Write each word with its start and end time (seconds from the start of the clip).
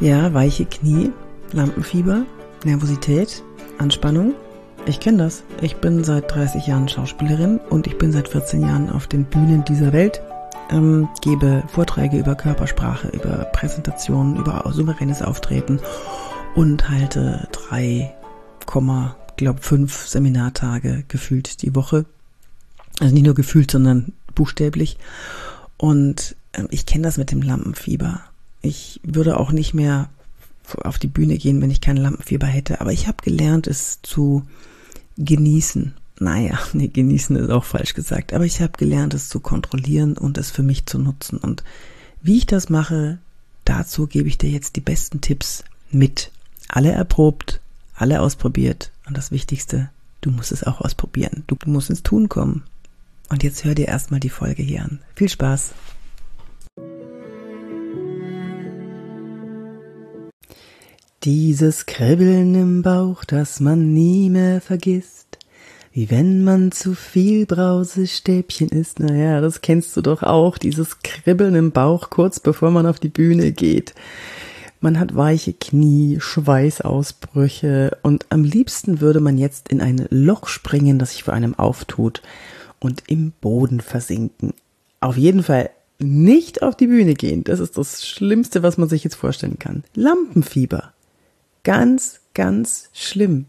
Ja, 0.00 0.32
weiche 0.32 0.64
Knie, 0.64 1.10
Lampenfieber, 1.52 2.24
Nervosität, 2.64 3.42
Anspannung. 3.78 4.34
Ich 4.86 5.00
kenne 5.00 5.24
das. 5.24 5.42
Ich 5.60 5.78
bin 5.78 6.04
seit 6.04 6.32
30 6.32 6.68
Jahren 6.68 6.88
Schauspielerin 6.88 7.58
und 7.68 7.88
ich 7.88 7.98
bin 7.98 8.12
seit 8.12 8.28
14 8.28 8.62
Jahren 8.62 8.90
auf 8.90 9.08
den 9.08 9.24
Bühnen 9.24 9.64
dieser 9.64 9.92
Welt. 9.92 10.22
Ähm, 10.70 11.08
gebe 11.20 11.64
Vorträge 11.66 12.16
über 12.16 12.36
Körpersprache, 12.36 13.08
über 13.08 13.46
Präsentationen, 13.52 14.36
über 14.36 14.64
souveränes 14.72 15.20
Auftreten 15.20 15.80
und 16.54 16.88
halte 16.88 17.48
3, 17.50 18.14
glaube 19.36 19.60
fünf 19.60 20.06
Seminartage 20.06 21.04
gefühlt 21.08 21.62
die 21.62 21.74
Woche. 21.74 22.04
Also 23.00 23.12
nicht 23.12 23.26
nur 23.26 23.34
gefühlt, 23.34 23.72
sondern 23.72 24.12
buchstäblich. 24.36 24.96
Und 25.76 26.36
äh, 26.52 26.64
ich 26.70 26.86
kenne 26.86 27.02
das 27.02 27.18
mit 27.18 27.32
dem 27.32 27.42
Lampenfieber. 27.42 28.20
Ich 28.62 29.00
würde 29.02 29.38
auch 29.38 29.52
nicht 29.52 29.74
mehr 29.74 30.08
auf 30.82 30.98
die 30.98 31.06
Bühne 31.06 31.38
gehen, 31.38 31.62
wenn 31.62 31.70
ich 31.70 31.80
kein 31.80 31.96
Lampenfieber 31.96 32.46
hätte. 32.46 32.80
Aber 32.80 32.92
ich 32.92 33.06
habe 33.06 33.22
gelernt, 33.22 33.66
es 33.66 34.00
zu 34.02 34.42
genießen. 35.16 35.94
Naja, 36.20 36.58
nee, 36.72 36.88
genießen 36.88 37.36
ist 37.36 37.50
auch 37.50 37.64
falsch 37.64 37.94
gesagt. 37.94 38.32
Aber 38.32 38.44
ich 38.44 38.60
habe 38.60 38.72
gelernt, 38.76 39.14
es 39.14 39.28
zu 39.28 39.40
kontrollieren 39.40 40.16
und 40.16 40.38
es 40.38 40.50
für 40.50 40.62
mich 40.62 40.86
zu 40.86 40.98
nutzen. 40.98 41.38
Und 41.38 41.64
wie 42.22 42.38
ich 42.38 42.46
das 42.46 42.68
mache, 42.68 43.18
dazu 43.64 44.06
gebe 44.06 44.28
ich 44.28 44.38
dir 44.38 44.50
jetzt 44.50 44.76
die 44.76 44.80
besten 44.80 45.20
Tipps 45.20 45.64
mit. 45.90 46.32
Alle 46.68 46.92
erprobt, 46.92 47.60
alle 47.94 48.20
ausprobiert. 48.20 48.90
Und 49.06 49.16
das 49.16 49.30
Wichtigste, 49.30 49.90
du 50.20 50.30
musst 50.30 50.52
es 50.52 50.64
auch 50.64 50.80
ausprobieren. 50.80 51.44
Du 51.46 51.56
musst 51.66 51.90
ins 51.90 52.02
Tun 52.02 52.28
kommen. 52.28 52.64
Und 53.30 53.42
jetzt 53.42 53.64
hör 53.64 53.74
dir 53.74 53.88
erstmal 53.88 54.20
die 54.20 54.30
Folge 54.30 54.62
hier 54.62 54.82
an. 54.82 55.00
Viel 55.14 55.28
Spaß! 55.28 55.72
Dieses 61.24 61.86
Kribbeln 61.86 62.54
im 62.54 62.82
Bauch, 62.82 63.24
das 63.24 63.58
man 63.58 63.92
nie 63.92 64.30
mehr 64.30 64.60
vergisst, 64.60 65.38
wie 65.90 66.12
wenn 66.12 66.44
man 66.44 66.70
zu 66.70 66.94
viel 66.94 67.44
Brausestäbchen 67.44 68.68
isst. 68.68 69.00
Naja, 69.00 69.40
das 69.40 69.60
kennst 69.60 69.96
du 69.96 70.00
doch 70.00 70.22
auch, 70.22 70.58
dieses 70.58 71.00
Kribbeln 71.00 71.56
im 71.56 71.72
Bauch 71.72 72.10
kurz 72.10 72.38
bevor 72.38 72.70
man 72.70 72.86
auf 72.86 73.00
die 73.00 73.08
Bühne 73.08 73.50
geht. 73.50 73.96
Man 74.80 75.00
hat 75.00 75.16
weiche 75.16 75.54
Knie, 75.54 76.18
Schweißausbrüche 76.20 77.98
und 78.02 78.26
am 78.30 78.44
liebsten 78.44 79.00
würde 79.00 79.18
man 79.18 79.38
jetzt 79.38 79.70
in 79.70 79.80
ein 79.80 80.06
Loch 80.10 80.46
springen, 80.46 81.00
das 81.00 81.10
sich 81.10 81.24
vor 81.24 81.34
einem 81.34 81.56
auftut 81.56 82.22
und 82.78 83.02
im 83.08 83.32
Boden 83.40 83.80
versinken. 83.80 84.54
Auf 85.00 85.16
jeden 85.16 85.42
Fall 85.42 85.70
nicht 85.98 86.62
auf 86.62 86.76
die 86.76 86.86
Bühne 86.86 87.14
gehen. 87.14 87.42
Das 87.42 87.58
ist 87.58 87.76
das 87.76 88.06
Schlimmste, 88.06 88.62
was 88.62 88.78
man 88.78 88.88
sich 88.88 89.02
jetzt 89.02 89.16
vorstellen 89.16 89.58
kann. 89.58 89.82
Lampenfieber. 89.96 90.92
Ganz, 91.68 92.20
ganz 92.32 92.88
schlimm. 92.94 93.44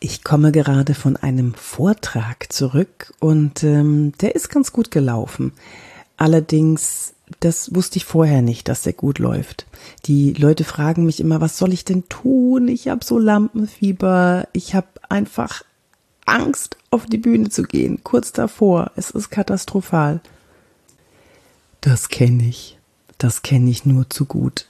Ich 0.00 0.22
komme 0.22 0.52
gerade 0.52 0.92
von 0.92 1.16
einem 1.16 1.54
Vortrag 1.54 2.52
zurück 2.52 3.14
und 3.20 3.64
ähm, 3.64 4.12
der 4.20 4.34
ist 4.34 4.50
ganz 4.50 4.70
gut 4.70 4.90
gelaufen. 4.90 5.52
Allerdings, 6.18 7.14
das 7.40 7.74
wusste 7.74 7.96
ich 7.96 8.04
vorher 8.04 8.42
nicht, 8.42 8.68
dass 8.68 8.82
der 8.82 8.92
gut 8.92 9.18
läuft. 9.18 9.64
Die 10.04 10.34
Leute 10.34 10.64
fragen 10.64 11.06
mich 11.06 11.18
immer, 11.18 11.40
was 11.40 11.56
soll 11.56 11.72
ich 11.72 11.86
denn 11.86 12.06
tun? 12.10 12.68
Ich 12.68 12.88
habe 12.88 13.02
so 13.02 13.18
Lampenfieber. 13.18 14.46
Ich 14.52 14.74
habe 14.74 14.88
einfach 15.08 15.64
Angst, 16.26 16.76
auf 16.90 17.06
die 17.06 17.16
Bühne 17.16 17.48
zu 17.48 17.62
gehen. 17.62 18.04
Kurz 18.04 18.30
davor. 18.30 18.90
Es 18.94 19.10
ist 19.10 19.30
katastrophal. 19.30 20.20
Das 21.80 22.10
kenne 22.10 22.42
ich. 22.42 22.76
Das 23.22 23.42
kenne 23.42 23.70
ich 23.70 23.86
nur 23.86 24.10
zu 24.10 24.24
gut. 24.24 24.66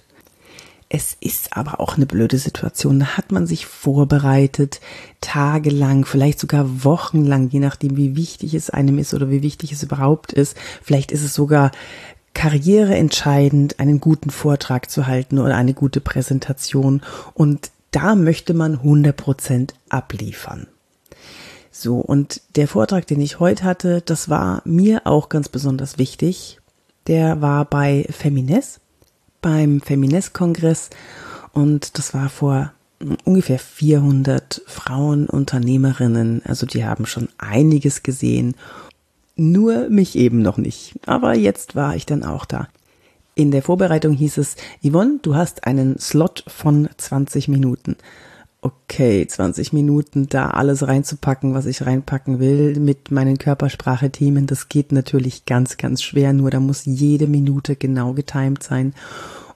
Es 0.91 1.17
ist 1.21 1.57
aber 1.57 1.81
auch 1.81 1.97
eine 1.97 2.05
blöde 2.05 2.37
Situation. 2.37 3.01
Da 3.01 3.17
hat 3.17 3.33
man 3.33 3.47
sich 3.47 3.65
vorbereitet, 3.65 4.83
tagelang, 5.23 6.05
vielleicht 6.05 6.39
sogar 6.39 6.85
wochenlang, 6.85 7.49
je 7.49 7.61
nachdem, 7.61 7.97
wie 7.97 8.15
wichtig 8.15 8.53
es 8.53 8.69
einem 8.69 8.99
ist 8.99 9.15
oder 9.15 9.31
wie 9.31 9.41
wichtig 9.41 9.73
es 9.73 9.83
überhaupt 9.83 10.35
ist. 10.35 10.55
Vielleicht 10.83 11.13
ist 11.13 11.25
es 11.25 11.33
sogar 11.33 11.71
karriereentscheidend, 12.35 13.81
einen 13.81 14.01
guten 14.01 14.29
Vortrag 14.29 14.91
zu 14.91 15.07
halten 15.07 15.39
oder 15.39 15.57
eine 15.57 15.73
gute 15.73 16.03
Präsentation. 16.03 17.01
Und 17.33 17.71
da 17.91 18.15
möchte 18.15 18.53
man 18.53 18.75
100 18.75 19.17
Prozent 19.17 19.73
abliefern. 19.89 20.67
So, 21.71 22.01
und 22.01 22.43
der 22.57 22.69
Vortrag, 22.69 23.07
den 23.07 23.23
ich 23.23 23.41
heute 23.41 23.65
hatte, 23.65 24.03
das 24.03 24.29
war 24.29 24.61
mir 24.67 25.07
auch 25.07 25.31
ganz 25.31 25.49
besonders 25.49 25.97
wichtig. 25.97 26.59
Der 27.07 27.41
war 27.41 27.65
bei 27.65 28.07
Femines 28.11 28.81
beim 29.41 29.81
Feminist-Kongress 29.81 30.91
und 31.53 31.99
das 31.99 32.15
war 32.15 32.29
vor 32.29 32.73
ungefähr 33.25 33.59
400 33.59 34.63
Frauen 34.67 35.27
Unternehmerinnen. 35.27 36.43
Also 36.45 36.67
die 36.67 36.85
haben 36.85 37.07
schon 37.07 37.29
einiges 37.39 38.03
gesehen. 38.03 38.55
Nur 39.35 39.89
mich 39.89 40.17
eben 40.17 40.41
noch 40.43 40.59
nicht. 40.59 40.95
Aber 41.07 41.35
jetzt 41.35 41.75
war 41.75 41.97
ich 41.97 42.07
dann 42.07 42.23
auch 42.23 42.45
da. 42.45 42.69
In 43.35 43.51
der 43.51 43.63
Vorbereitung 43.63 44.13
hieß 44.13 44.39
es, 44.39 44.57
Yvonne, 44.85 45.19
du 45.23 45.35
hast 45.35 45.67
einen 45.67 45.99
Slot 45.99 46.45
von 46.47 46.89
20 46.97 47.49
Minuten 47.49 47.97
okay, 48.63 49.27
20 49.27 49.73
Minuten 49.73 50.29
da 50.29 50.51
alles 50.51 50.87
reinzupacken, 50.87 51.53
was 51.53 51.67
ich 51.67 51.85
reinpacken 51.85 52.39
will 52.39 52.79
mit 52.79 53.11
meinen 53.11 53.37
Körpersprache-Themen, 53.37 54.47
das 54.47 54.69
geht 54.69 54.93
natürlich 54.93 55.45
ganz, 55.45 55.77
ganz 55.77 56.03
schwer. 56.03 56.33
Nur 56.33 56.51
da 56.51 56.61
muss 56.61 56.85
jede 56.85 57.27
Minute 57.27 57.75
genau 57.75 58.13
getimt 58.13 58.63
sein. 58.63 58.95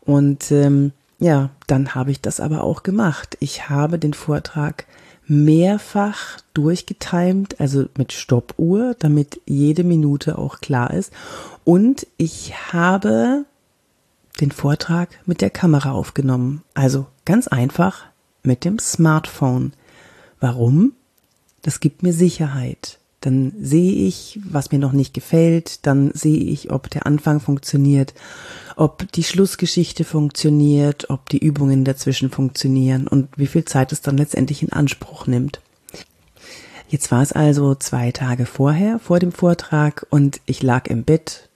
Und 0.04 0.50
ähm, 0.50 0.92
ja, 1.20 1.50
dann 1.68 1.94
habe 1.94 2.10
ich 2.10 2.20
das 2.20 2.40
aber 2.40 2.64
auch 2.64 2.82
gemacht. 2.82 3.36
Ich 3.40 3.68
habe 3.68 3.98
den 3.98 4.12
Vortrag 4.12 4.86
mehrfach 5.28 6.38
durchgetimt, 6.54 7.60
also 7.60 7.86
mit 7.96 8.12
Stoppuhr, 8.12 8.94
damit 8.98 9.40
jede 9.46 9.84
Minute 9.84 10.36
auch 10.36 10.60
klar 10.60 10.92
ist. 10.92 11.12
Und 11.64 12.06
ich 12.16 12.72
habe 12.72 13.44
den 14.40 14.50
Vortrag 14.50 15.10
mit 15.26 15.40
der 15.40 15.50
Kamera 15.50 15.92
aufgenommen. 15.92 16.62
Also 16.74 17.06
ganz 17.24 17.48
einfach 17.48 18.04
mit 18.46 18.64
dem 18.64 18.78
Smartphone. 18.78 19.72
Warum? 20.40 20.92
Das 21.62 21.80
gibt 21.80 22.02
mir 22.02 22.12
Sicherheit. 22.12 22.98
Dann 23.20 23.52
sehe 23.60 24.06
ich, 24.06 24.38
was 24.44 24.70
mir 24.70 24.78
noch 24.78 24.92
nicht 24.92 25.14
gefällt, 25.14 25.86
dann 25.86 26.12
sehe 26.12 26.38
ich, 26.38 26.70
ob 26.70 26.90
der 26.90 27.06
Anfang 27.06 27.40
funktioniert, 27.40 28.14
ob 28.76 29.10
die 29.12 29.24
Schlussgeschichte 29.24 30.04
funktioniert, 30.04 31.10
ob 31.10 31.28
die 31.28 31.38
Übungen 31.38 31.84
dazwischen 31.84 32.30
funktionieren 32.30 33.08
und 33.08 33.28
wie 33.36 33.46
viel 33.46 33.64
Zeit 33.64 33.90
es 33.90 34.02
dann 34.02 34.16
letztendlich 34.16 34.62
in 34.62 34.72
Anspruch 34.72 35.26
nimmt. 35.26 35.60
Jetzt 36.88 37.10
war 37.10 37.22
es 37.22 37.32
also 37.32 37.74
zwei 37.74 38.12
Tage 38.12 38.46
vorher, 38.46 39.00
vor 39.00 39.18
dem 39.18 39.32
Vortrag, 39.32 40.06
und 40.10 40.40
ich 40.46 40.62
lag 40.62 40.86
im 40.86 41.02
Bett, 41.02 41.48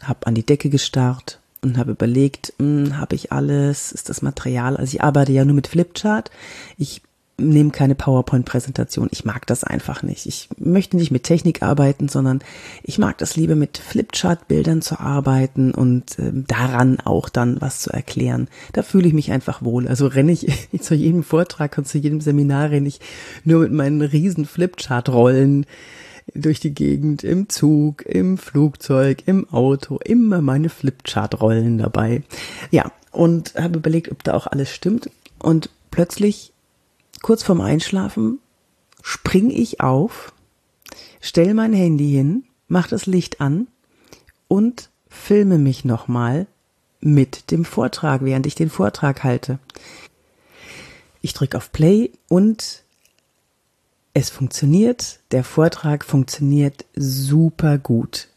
hab 0.00 0.26
an 0.26 0.34
die 0.34 0.44
Decke 0.44 0.70
gestarrt 0.70 1.38
und 1.62 1.78
habe 1.78 1.92
überlegt, 1.92 2.52
hm, 2.58 2.98
habe 2.98 3.14
ich 3.14 3.32
alles, 3.32 3.92
ist 3.92 4.08
das 4.08 4.22
Material, 4.22 4.76
also 4.76 4.94
ich 4.94 5.02
arbeite 5.02 5.32
ja 5.32 5.44
nur 5.44 5.54
mit 5.54 5.68
Flipchart, 5.68 6.30
ich 6.76 7.02
nehme 7.38 7.70
keine 7.70 7.94
PowerPoint-Präsentation, 7.94 9.08
ich 9.10 9.24
mag 9.24 9.46
das 9.46 9.64
einfach 9.64 10.02
nicht. 10.02 10.26
Ich 10.26 10.48
möchte 10.58 10.96
nicht 10.96 11.10
mit 11.10 11.24
Technik 11.24 11.62
arbeiten, 11.62 12.08
sondern 12.08 12.40
ich 12.82 12.98
mag 12.98 13.18
das 13.18 13.36
lieber 13.36 13.56
mit 13.56 13.78
Flipchart-Bildern 13.78 14.82
zu 14.82 15.00
arbeiten 15.00 15.72
und 15.72 16.18
äh, 16.18 16.30
daran 16.32 17.00
auch 17.00 17.28
dann 17.28 17.60
was 17.60 17.80
zu 17.80 17.90
erklären. 17.90 18.48
Da 18.72 18.82
fühle 18.82 19.08
ich 19.08 19.14
mich 19.14 19.32
einfach 19.32 19.62
wohl. 19.62 19.88
Also 19.88 20.06
renne 20.06 20.32
ich 20.32 20.46
zu 20.80 20.94
jedem 20.94 21.22
Vortrag 21.22 21.76
und 21.78 21.88
zu 21.88 21.98
jedem 21.98 22.20
Seminar 22.20 22.70
renne 22.70 22.88
ich 22.88 23.00
nur 23.44 23.60
mit 23.60 23.72
meinen 23.72 24.02
riesen 24.02 24.44
Flipchart-Rollen 24.44 25.66
durch 26.34 26.60
die 26.60 26.74
Gegend, 26.74 27.24
im 27.24 27.48
Zug, 27.48 28.04
im 28.06 28.38
Flugzeug, 28.38 29.24
im 29.26 29.48
Auto, 29.50 29.98
immer 30.04 30.40
meine 30.40 30.68
Flipchart-Rollen 30.68 31.78
dabei. 31.78 32.22
Ja, 32.70 32.92
und 33.10 33.54
habe 33.54 33.78
überlegt, 33.78 34.10
ob 34.10 34.22
da 34.24 34.34
auch 34.34 34.46
alles 34.46 34.70
stimmt. 34.70 35.10
Und 35.38 35.70
plötzlich, 35.90 36.52
kurz 37.20 37.42
vorm 37.42 37.60
Einschlafen, 37.60 38.38
spring 39.02 39.50
ich 39.50 39.80
auf, 39.80 40.32
stell 41.20 41.54
mein 41.54 41.72
Handy 41.72 42.10
hin, 42.10 42.44
mach 42.68 42.88
das 42.88 43.06
Licht 43.06 43.40
an 43.40 43.68
und 44.48 44.90
filme 45.08 45.58
mich 45.58 45.84
nochmal 45.84 46.46
mit 47.00 47.50
dem 47.50 47.64
Vortrag, 47.64 48.24
während 48.24 48.46
ich 48.46 48.54
den 48.54 48.70
Vortrag 48.70 49.24
halte. 49.24 49.58
Ich 51.20 51.34
drücke 51.34 51.56
auf 51.56 51.72
Play 51.72 52.10
und 52.28 52.82
es 54.14 54.30
funktioniert, 54.30 55.20
der 55.30 55.44
Vortrag 55.44 56.04
funktioniert 56.04 56.84
super 56.94 57.78
gut. 57.78 58.28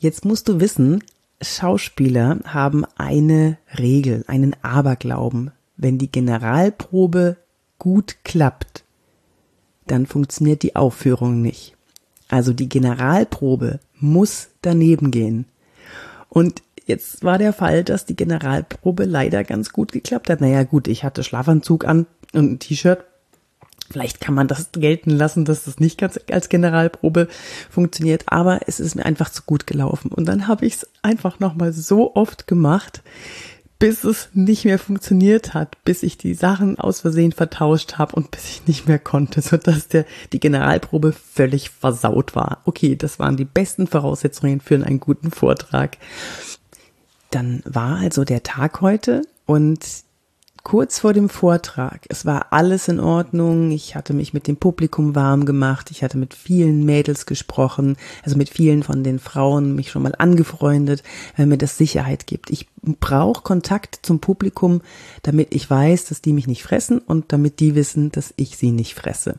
Jetzt 0.00 0.24
musst 0.24 0.48
du 0.48 0.60
wissen, 0.60 1.04
Schauspieler 1.40 2.40
haben 2.44 2.84
eine 2.96 3.58
Regel, 3.78 4.24
einen 4.26 4.56
Aberglauben. 4.62 5.52
Wenn 5.76 5.98
die 5.98 6.10
Generalprobe 6.10 7.36
gut 7.78 8.16
klappt, 8.24 8.82
dann 9.86 10.06
funktioniert 10.06 10.62
die 10.62 10.74
Aufführung 10.74 11.40
nicht. 11.40 11.76
Also 12.28 12.52
die 12.52 12.68
Generalprobe 12.68 13.78
muss 14.00 14.48
daneben 14.62 15.10
gehen. 15.12 15.46
Und 16.28 16.62
jetzt 16.86 17.22
war 17.22 17.38
der 17.38 17.52
Fall, 17.52 17.84
dass 17.84 18.04
die 18.04 18.16
Generalprobe 18.16 19.04
leider 19.04 19.44
ganz 19.44 19.72
gut 19.72 19.92
geklappt 19.92 20.28
hat. 20.28 20.40
Naja, 20.40 20.64
gut, 20.64 20.88
ich 20.88 21.04
hatte 21.04 21.22
Schlafanzug 21.22 21.86
an 21.86 22.06
und 22.34 22.52
ein 22.52 22.58
T-Shirt. 22.58 23.04
Vielleicht 23.90 24.20
kann 24.20 24.34
man 24.34 24.48
das 24.48 24.70
gelten 24.72 25.10
lassen, 25.10 25.44
dass 25.44 25.64
das 25.64 25.80
nicht 25.80 25.98
ganz 25.98 26.18
als 26.30 26.48
Generalprobe 26.48 27.28
funktioniert, 27.70 28.24
aber 28.26 28.60
es 28.66 28.80
ist 28.80 28.94
mir 28.94 29.06
einfach 29.06 29.30
zu 29.30 29.42
gut 29.44 29.66
gelaufen. 29.66 30.10
Und 30.10 30.26
dann 30.26 30.46
habe 30.46 30.66
ich 30.66 30.74
es 30.74 30.88
einfach 31.02 31.40
nochmal 31.40 31.72
so 31.72 32.14
oft 32.14 32.46
gemacht, 32.46 33.02
bis 33.78 34.02
es 34.02 34.30
nicht 34.34 34.64
mehr 34.64 34.78
funktioniert 34.78 35.54
hat, 35.54 35.82
bis 35.84 36.02
ich 36.02 36.18
die 36.18 36.34
Sachen 36.34 36.78
aus 36.78 37.00
Versehen 37.00 37.32
vertauscht 37.32 37.94
habe 37.96 38.16
und 38.16 38.30
bis 38.30 38.48
ich 38.48 38.66
nicht 38.66 38.88
mehr 38.88 38.98
konnte, 38.98 39.40
sodass 39.40 39.88
der, 39.88 40.04
die 40.32 40.40
Generalprobe 40.40 41.12
völlig 41.12 41.70
versaut 41.70 42.34
war. 42.34 42.62
Okay, 42.64 42.96
das 42.96 43.18
waren 43.18 43.36
die 43.36 43.44
besten 43.44 43.86
Voraussetzungen 43.86 44.60
für 44.60 44.74
einen 44.74 45.00
guten 45.00 45.30
Vortrag. 45.30 45.96
Dann 47.30 47.62
war 47.64 47.98
also 47.98 48.24
der 48.24 48.42
Tag 48.42 48.80
heute 48.80 49.22
und 49.46 49.84
kurz 50.68 50.98
vor 50.98 51.14
dem 51.14 51.30
Vortrag. 51.30 52.04
Es 52.10 52.26
war 52.26 52.48
alles 52.52 52.88
in 52.88 53.00
Ordnung. 53.00 53.70
Ich 53.70 53.94
hatte 53.94 54.12
mich 54.12 54.34
mit 54.34 54.46
dem 54.46 54.58
Publikum 54.58 55.14
warm 55.14 55.46
gemacht. 55.46 55.90
Ich 55.90 56.02
hatte 56.02 56.18
mit 56.18 56.34
vielen 56.34 56.84
Mädels 56.84 57.24
gesprochen, 57.24 57.96
also 58.22 58.36
mit 58.36 58.50
vielen 58.50 58.82
von 58.82 59.02
den 59.02 59.18
Frauen 59.18 59.74
mich 59.74 59.90
schon 59.90 60.02
mal 60.02 60.14
angefreundet, 60.18 61.02
weil 61.38 61.46
mir 61.46 61.56
das 61.56 61.78
Sicherheit 61.78 62.26
gibt. 62.26 62.50
Ich 62.50 62.68
brauche 62.82 63.42
Kontakt 63.42 64.00
zum 64.02 64.20
Publikum, 64.20 64.82
damit 65.22 65.54
ich 65.54 65.70
weiß, 65.70 66.04
dass 66.04 66.20
die 66.20 66.34
mich 66.34 66.46
nicht 66.46 66.62
fressen 66.62 66.98
und 66.98 67.32
damit 67.32 67.60
die 67.60 67.74
wissen, 67.74 68.12
dass 68.12 68.34
ich 68.36 68.58
sie 68.58 68.70
nicht 68.70 68.94
fresse 68.94 69.36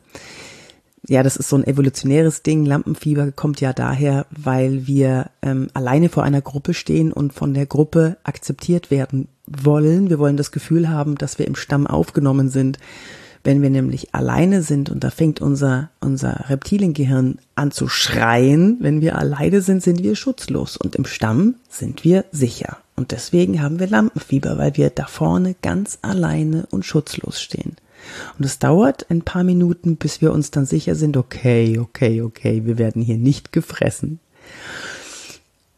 ja, 1.10 1.24
das 1.24 1.36
ist 1.36 1.48
so 1.48 1.56
ein 1.56 1.66
evolutionäres 1.66 2.44
Ding. 2.44 2.64
Lampenfieber 2.64 3.32
kommt 3.32 3.60
ja 3.60 3.72
daher, 3.72 4.26
weil 4.30 4.86
wir 4.86 5.30
ähm, 5.42 5.66
alleine 5.74 6.08
vor 6.08 6.22
einer 6.22 6.40
Gruppe 6.40 6.72
stehen 6.72 7.12
und 7.12 7.32
von 7.32 7.52
der 7.52 7.66
Gruppe 7.66 8.16
akzeptiert 8.22 8.92
werden 8.92 9.26
wollen. 9.48 10.08
Wir 10.08 10.20
wollen 10.20 10.36
das 10.36 10.52
Gefühl 10.52 10.88
haben, 10.88 11.16
dass 11.16 11.36
wir 11.40 11.48
im 11.48 11.56
Stamm 11.56 11.88
aufgenommen 11.88 12.48
sind. 12.48 12.78
Wenn 13.42 13.60
wir 13.60 13.70
nämlich 13.70 14.14
alleine 14.14 14.62
sind 14.62 14.88
und 14.88 15.02
da 15.02 15.10
fängt 15.10 15.40
unser, 15.40 15.90
unser 15.98 16.48
Reptiliengehirn 16.48 17.40
an 17.56 17.72
zu 17.72 17.88
schreien, 17.88 18.76
wenn 18.78 19.00
wir 19.00 19.18
alleine 19.18 19.62
sind, 19.62 19.82
sind 19.82 20.04
wir 20.04 20.14
schutzlos 20.14 20.76
und 20.76 20.94
im 20.94 21.06
Stamm 21.06 21.56
sind 21.68 22.04
wir 22.04 22.24
sicher. 22.30 22.76
Und 22.94 23.10
deswegen 23.10 23.60
haben 23.60 23.80
wir 23.80 23.88
Lampenfieber, 23.88 24.58
weil 24.58 24.76
wir 24.76 24.90
da 24.90 25.06
vorne 25.06 25.56
ganz 25.60 25.98
alleine 26.02 26.68
und 26.70 26.84
schutzlos 26.84 27.42
stehen. 27.42 27.74
Und 28.38 28.44
es 28.44 28.58
dauert 28.58 29.10
ein 29.10 29.22
paar 29.22 29.44
Minuten, 29.44 29.96
bis 29.96 30.20
wir 30.20 30.32
uns 30.32 30.50
dann 30.50 30.66
sicher 30.66 30.94
sind, 30.94 31.16
okay, 31.16 31.78
okay, 31.78 32.22
okay, 32.22 32.62
wir 32.64 32.78
werden 32.78 33.02
hier 33.02 33.18
nicht 33.18 33.52
gefressen. 33.52 34.20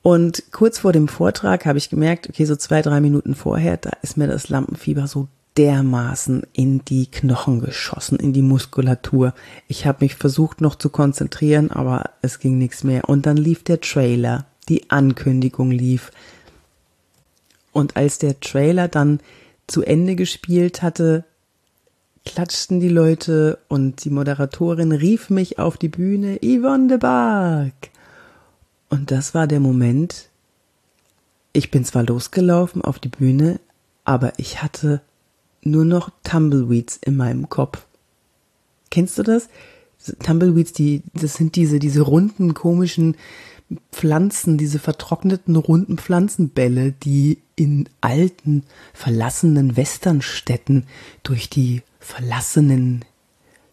Und 0.02 0.44
kurz 0.50 0.80
vor 0.80 0.92
dem 0.92 1.08
Vortrag 1.08 1.64
habe 1.64 1.78
ich 1.78 1.88
gemerkt, 1.88 2.28
okay, 2.28 2.44
so 2.44 2.56
zwei, 2.56 2.82
drei 2.82 3.00
Minuten 3.00 3.34
vorher, 3.34 3.76
da 3.76 3.90
ist 4.02 4.16
mir 4.16 4.26
das 4.26 4.48
Lampenfieber 4.48 5.06
so 5.06 5.28
dermaßen 5.56 6.44
in 6.52 6.84
die 6.84 7.06
Knochen 7.06 7.60
geschossen, 7.60 8.18
in 8.18 8.32
die 8.32 8.42
Muskulatur. 8.42 9.34
Ich 9.68 9.86
habe 9.86 9.98
mich 10.00 10.14
versucht 10.14 10.60
noch 10.60 10.74
zu 10.74 10.88
konzentrieren, 10.88 11.70
aber 11.70 12.10
es 12.22 12.38
ging 12.38 12.58
nichts 12.58 12.84
mehr. 12.84 13.08
Und 13.08 13.26
dann 13.26 13.36
lief 13.36 13.62
der 13.62 13.80
Trailer, 13.80 14.46
die 14.68 14.90
Ankündigung 14.90 15.70
lief. 15.70 16.10
Und 17.72 17.96
als 17.96 18.18
der 18.18 18.40
Trailer 18.40 18.88
dann 18.88 19.20
zu 19.66 19.82
Ende 19.82 20.16
gespielt 20.16 20.82
hatte, 20.82 21.24
klatschten 22.24 22.80
die 22.80 22.88
Leute 22.88 23.58
und 23.68 24.04
die 24.04 24.10
Moderatorin 24.10 24.92
rief 24.92 25.30
mich 25.30 25.58
auf 25.58 25.76
die 25.76 25.88
Bühne, 25.88 26.38
Yvonne 26.42 26.88
de 26.88 26.98
Barg. 26.98 27.74
Und 28.88 29.10
das 29.10 29.34
war 29.34 29.46
der 29.46 29.60
Moment, 29.60 30.28
ich 31.52 31.70
bin 31.70 31.84
zwar 31.84 32.04
losgelaufen 32.04 32.82
auf 32.82 32.98
die 32.98 33.08
Bühne, 33.08 33.60
aber 34.04 34.32
ich 34.38 34.62
hatte 34.62 35.00
nur 35.62 35.84
noch 35.84 36.10
Tumbleweeds 36.24 36.98
in 36.98 37.16
meinem 37.16 37.48
Kopf. 37.48 37.86
Kennst 38.90 39.18
du 39.18 39.22
das? 39.22 39.48
Tumbleweeds, 40.22 40.72
die, 40.72 41.02
das 41.14 41.34
sind 41.34 41.56
diese, 41.56 41.78
diese 41.78 42.02
runden, 42.02 42.54
komischen 42.54 43.16
Pflanzen, 43.90 44.58
diese 44.58 44.78
vertrockneten, 44.78 45.56
runden 45.56 45.96
Pflanzenbälle, 45.96 46.92
die 46.92 47.38
in 47.56 47.88
alten, 48.00 48.64
verlassenen 48.92 49.76
Westernstädten 49.76 50.86
durch 51.22 51.48
die 51.48 51.82
verlassenen 52.02 53.04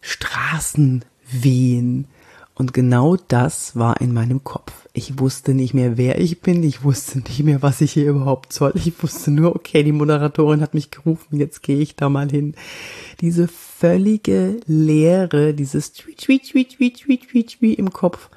Straßen 0.00 1.04
wehen. 1.30 2.06
Und 2.54 2.74
genau 2.74 3.16
das 3.16 3.76
war 3.76 4.00
in 4.00 4.12
meinem 4.12 4.44
Kopf. 4.44 4.72
Ich 4.92 5.18
wusste 5.18 5.54
nicht 5.54 5.72
mehr, 5.72 5.96
wer 5.96 6.20
ich 6.20 6.40
bin. 6.40 6.62
Ich 6.62 6.84
wusste 6.84 7.20
nicht 7.20 7.42
mehr, 7.42 7.62
was 7.62 7.80
ich 7.80 7.92
hier 7.92 8.10
überhaupt 8.10 8.52
soll. 8.52 8.72
Ich 8.74 9.02
wusste 9.02 9.30
nur, 9.30 9.56
okay, 9.56 9.82
die 9.82 9.92
Moderatorin 9.92 10.60
hat 10.60 10.74
mich 10.74 10.90
gerufen, 10.90 11.38
jetzt 11.38 11.62
gehe 11.62 11.78
ich 11.78 11.96
da 11.96 12.08
mal 12.08 12.30
hin. 12.30 12.54
Diese 13.20 13.48
völlige 13.48 14.60
Leere, 14.66 15.54
dieses 15.54 15.92
Tweet, 15.92 16.18
Tweet, 16.18 16.50
Tweet, 16.50 16.76
Tweet, 16.76 17.00
Tweet, 17.00 17.28
Tweet, 17.28 17.58
Tweet 17.58 17.78
im 17.78 17.92
Kopf. 17.92 18.28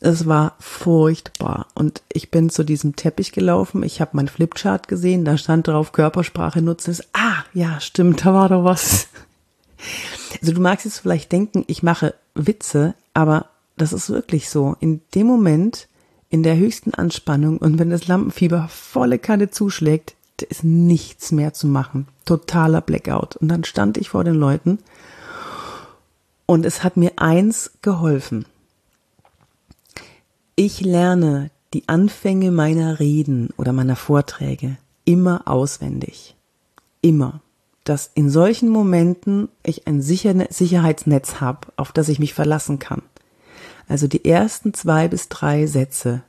Es 0.00 0.26
war 0.26 0.54
furchtbar. 0.60 1.66
Und 1.74 2.02
ich 2.12 2.30
bin 2.30 2.48
zu 2.48 2.64
diesem 2.64 2.96
Teppich 2.96 3.32
gelaufen. 3.32 3.82
Ich 3.82 4.00
habe 4.00 4.12
mein 4.14 4.28
Flipchart 4.28 4.88
gesehen. 4.88 5.24
Da 5.24 5.36
stand 5.36 5.68
drauf 5.68 5.92
Körpersprache 5.92 6.62
nutzen. 6.62 6.96
Ah, 7.12 7.25
ja, 7.56 7.80
stimmt, 7.80 8.26
da 8.26 8.34
war 8.34 8.50
doch 8.50 8.64
was. 8.64 9.08
Also 10.42 10.52
du 10.52 10.60
magst 10.60 10.84
jetzt 10.84 10.98
vielleicht 10.98 11.32
denken, 11.32 11.64
ich 11.68 11.82
mache 11.82 12.14
Witze, 12.34 12.94
aber 13.14 13.46
das 13.78 13.94
ist 13.94 14.10
wirklich 14.10 14.50
so. 14.50 14.76
In 14.80 15.00
dem 15.14 15.26
Moment, 15.26 15.88
in 16.28 16.42
der 16.42 16.58
höchsten 16.58 16.92
Anspannung 16.92 17.56
und 17.56 17.78
wenn 17.78 17.88
das 17.88 18.08
Lampenfieber 18.08 18.68
volle 18.68 19.18
Kanne 19.18 19.50
zuschlägt, 19.50 20.16
da 20.36 20.46
ist 20.50 20.64
nichts 20.64 21.32
mehr 21.32 21.54
zu 21.54 21.66
machen. 21.66 22.08
Totaler 22.26 22.82
Blackout. 22.82 23.36
Und 23.36 23.48
dann 23.48 23.64
stand 23.64 23.96
ich 23.96 24.10
vor 24.10 24.22
den 24.22 24.34
Leuten 24.34 24.78
und 26.44 26.66
es 26.66 26.84
hat 26.84 26.98
mir 26.98 27.12
eins 27.16 27.70
geholfen. 27.80 28.44
Ich 30.56 30.82
lerne 30.82 31.50
die 31.72 31.88
Anfänge 31.88 32.50
meiner 32.50 33.00
Reden 33.00 33.48
oder 33.56 33.72
meiner 33.72 33.96
Vorträge 33.96 34.76
immer 35.06 35.48
auswendig. 35.48 36.36
Immer. 37.00 37.40
Dass 37.86 38.10
in 38.14 38.28
solchen 38.28 38.68
Momenten 38.68 39.48
ich 39.62 39.86
ein 39.86 40.02
Sicherheitsnetz 40.02 41.40
habe, 41.40 41.68
auf 41.76 41.92
das 41.92 42.10
ich 42.10 42.18
mich 42.18 42.34
verlassen 42.34 42.78
kann. 42.78 43.00
Also 43.88 44.08
die 44.08 44.24
ersten 44.24 44.74
zwei 44.74 45.08
bis 45.08 45.28
drei 45.28 45.66
Sätze, 45.66 46.22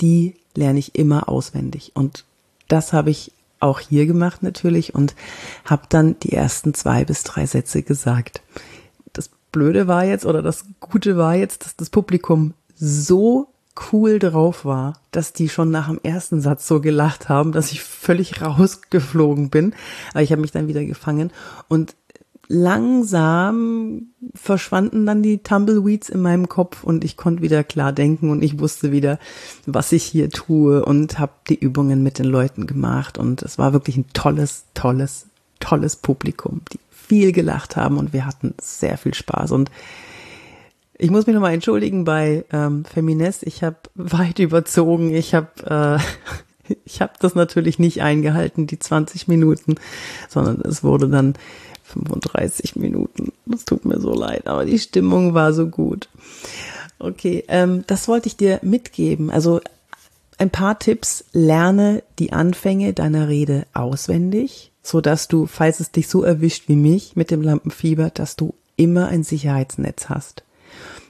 die 0.00 0.34
lerne 0.54 0.78
ich 0.78 0.94
immer 0.94 1.28
auswendig. 1.28 1.92
Und 1.94 2.24
das 2.68 2.92
habe 2.92 3.10
ich 3.10 3.32
auch 3.60 3.78
hier 3.78 4.06
gemacht 4.06 4.42
natürlich 4.42 4.94
und 4.94 5.14
habe 5.64 5.82
dann 5.88 6.18
die 6.20 6.32
ersten 6.32 6.74
zwei 6.74 7.04
bis 7.04 7.22
drei 7.24 7.46
Sätze 7.46 7.82
gesagt. 7.82 8.40
Das 9.12 9.30
Blöde 9.52 9.86
war 9.86 10.04
jetzt 10.04 10.24
oder 10.26 10.42
das 10.42 10.64
Gute 10.80 11.16
war 11.18 11.34
jetzt, 11.34 11.64
dass 11.64 11.76
das 11.76 11.90
Publikum 11.90 12.54
so 12.74 13.48
cool 13.92 14.18
drauf 14.18 14.64
war, 14.64 14.94
dass 15.10 15.32
die 15.32 15.48
schon 15.48 15.70
nach 15.70 15.88
dem 15.88 16.00
ersten 16.02 16.40
Satz 16.40 16.66
so 16.66 16.80
gelacht 16.80 17.28
haben, 17.28 17.52
dass 17.52 17.72
ich 17.72 17.82
völlig 17.82 18.40
rausgeflogen 18.42 19.50
bin. 19.50 19.74
Aber 20.12 20.22
ich 20.22 20.32
habe 20.32 20.42
mich 20.42 20.52
dann 20.52 20.68
wieder 20.68 20.84
gefangen. 20.84 21.30
Und 21.68 21.94
langsam 22.48 24.08
verschwanden 24.34 25.06
dann 25.06 25.22
die 25.22 25.38
Tumbleweeds 25.38 26.08
in 26.08 26.20
meinem 26.20 26.48
Kopf 26.48 26.84
und 26.84 27.04
ich 27.04 27.16
konnte 27.16 27.42
wieder 27.42 27.64
klar 27.64 27.92
denken 27.92 28.30
und 28.30 28.42
ich 28.42 28.60
wusste 28.60 28.92
wieder, 28.92 29.18
was 29.66 29.92
ich 29.92 30.04
hier 30.04 30.30
tue 30.30 30.84
und 30.84 31.18
habe 31.18 31.32
die 31.48 31.58
Übungen 31.58 32.02
mit 32.02 32.18
den 32.18 32.26
Leuten 32.26 32.66
gemacht. 32.66 33.18
Und 33.18 33.42
es 33.42 33.58
war 33.58 33.72
wirklich 33.72 33.96
ein 33.96 34.06
tolles, 34.12 34.64
tolles, 34.74 35.26
tolles 35.58 35.96
Publikum, 35.96 36.60
die 36.72 36.78
viel 36.90 37.32
gelacht 37.32 37.76
haben 37.76 37.98
und 37.98 38.12
wir 38.12 38.26
hatten 38.26 38.54
sehr 38.60 38.98
viel 38.98 39.14
Spaß. 39.14 39.52
Und 39.52 39.70
ich 40.98 41.10
muss 41.10 41.26
mich 41.26 41.34
nochmal 41.34 41.54
entschuldigen 41.54 42.04
bei 42.04 42.44
ähm, 42.52 42.84
Feminist. 42.84 43.42
Ich 43.44 43.62
habe 43.62 43.76
weit 43.94 44.38
überzogen. 44.38 45.14
Ich 45.14 45.34
habe 45.34 46.00
äh, 46.68 46.74
ich 46.84 47.00
habe 47.00 47.12
das 47.20 47.34
natürlich 47.34 47.78
nicht 47.78 48.02
eingehalten, 48.02 48.66
die 48.66 48.78
20 48.78 49.28
Minuten, 49.28 49.76
sondern 50.28 50.60
es 50.62 50.82
wurde 50.82 51.08
dann 51.08 51.34
35 51.84 52.76
Minuten. 52.76 53.32
Das 53.46 53.64
tut 53.64 53.84
mir 53.84 54.00
so 54.00 54.12
leid, 54.12 54.48
aber 54.48 54.64
die 54.64 54.78
Stimmung 54.78 55.34
war 55.34 55.52
so 55.52 55.66
gut. 55.68 56.08
Okay, 56.98 57.44
ähm, 57.48 57.84
das 57.86 58.08
wollte 58.08 58.26
ich 58.26 58.36
dir 58.36 58.58
mitgeben. 58.62 59.30
Also 59.30 59.60
ein 60.38 60.50
paar 60.50 60.78
Tipps. 60.78 61.24
Lerne 61.32 62.02
die 62.18 62.32
Anfänge 62.32 62.92
deiner 62.92 63.28
Rede 63.28 63.66
auswendig, 63.72 64.72
so 64.82 65.00
dass 65.00 65.28
du, 65.28 65.46
falls 65.46 65.80
es 65.80 65.92
dich 65.92 66.08
so 66.08 66.22
erwischt 66.22 66.68
wie 66.68 66.76
mich 66.76 67.16
mit 67.16 67.30
dem 67.30 67.42
Lampenfieber, 67.42 68.10
dass 68.10 68.36
du 68.36 68.54
immer 68.76 69.08
ein 69.08 69.22
Sicherheitsnetz 69.22 70.08
hast. 70.08 70.42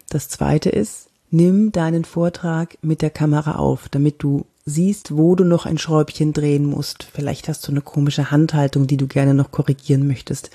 Das 0.09 0.29
zweite 0.29 0.71
ist, 0.71 1.09
nimm 1.31 1.73
deinen 1.73 2.05
Vortrag 2.05 2.79
mit 2.83 3.03
der 3.03 3.11
Kamera 3.11 3.57
auf, 3.57 3.89
damit 3.89 4.23
du 4.23 4.47
siehst, 4.65 5.17
wo 5.17 5.37
du 5.37 5.45
noch 5.45 5.65
ein 5.65 5.79
Schräubchen 5.79 6.33
drehen 6.33 6.67
musst. 6.67 7.07
Vielleicht 7.13 7.49
hast 7.49 7.67
du 7.67 7.73
eine 7.73 7.81
komische 7.81 8.31
Handhaltung, 8.31 8.87
die 8.87 8.97
du 8.97 9.07
gerne 9.07 9.33
noch 9.33 9.53
korrigieren 9.53 10.07
möchtest. 10.07 10.51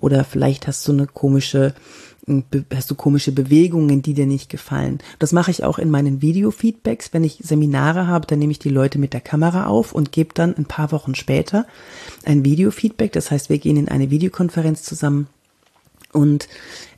Oder 0.00 0.24
vielleicht 0.24 0.66
hast 0.66 0.86
du 0.86 0.92
eine 0.92 1.06
komische 1.06 1.74
hast 2.74 2.90
du 2.90 2.94
komische 2.94 3.32
Bewegungen, 3.32 4.02
die 4.02 4.14
dir 4.14 4.26
nicht 4.26 4.50
gefallen. 4.50 4.98
Das 5.18 5.32
mache 5.32 5.50
ich 5.50 5.64
auch 5.64 5.78
in 5.78 5.90
meinen 5.90 6.20
Video-Feedbacks. 6.20 7.12
Wenn 7.12 7.24
ich 7.24 7.40
Seminare 7.42 8.06
habe, 8.06 8.26
dann 8.26 8.38
nehme 8.38 8.52
ich 8.52 8.58
die 8.58 8.68
Leute 8.68 8.98
mit 8.98 9.12
der 9.14 9.20
Kamera 9.20 9.66
auf 9.66 9.92
und 9.92 10.12
gebe 10.12 10.34
dann 10.34 10.54
ein 10.54 10.66
paar 10.66 10.92
Wochen 10.92 11.14
später 11.14 11.66
ein 12.24 12.44
Video-Feedback. 12.44 13.12
Das 13.12 13.30
heißt, 13.30 13.48
wir 13.48 13.58
gehen 13.58 13.76
in 13.76 13.88
eine 13.88 14.10
Videokonferenz 14.10 14.82
zusammen 14.82 15.28
und 16.12 16.48